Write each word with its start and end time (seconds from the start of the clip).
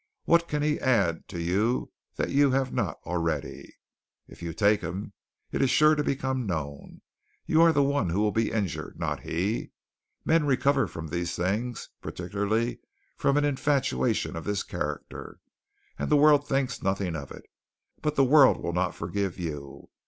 What 0.25 0.47
can 0.47 0.63
he 0.63 0.79
add 0.79 1.27
to 1.27 1.39
you 1.39 1.91
that 2.15 2.31
you 2.31 2.49
have 2.49 2.73
not 2.73 2.99
already? 3.05 3.75
If 4.27 4.41
you 4.41 4.51
take 4.51 4.81
him, 4.81 5.13
it 5.51 5.61
is 5.61 5.69
sure 5.69 5.93
to 5.93 6.03
become 6.03 6.47
known. 6.47 7.03
You 7.45 7.61
are 7.61 7.71
the 7.71 7.83
one 7.83 8.09
who 8.09 8.19
will 8.19 8.31
be 8.31 8.49
injured, 8.49 8.97
not 8.99 9.19
he. 9.19 9.69
Men 10.25 10.47
recover 10.47 10.87
from 10.87 11.09
these 11.09 11.35
things, 11.35 11.89
particularly 12.01 12.79
from 13.15 13.37
an 13.37 13.45
infatuation 13.45 14.35
of 14.35 14.43
this 14.45 14.63
character, 14.63 15.37
and 15.99 16.09
the 16.09 16.17
world 16.17 16.47
thinks 16.47 16.81
nothing 16.81 17.15
of 17.15 17.31
it; 17.31 17.43
but 18.01 18.15
the 18.15 18.25
world 18.25 18.57
will 18.57 18.73
not 18.73 18.95
forgive 18.95 19.37
you. 19.37 19.87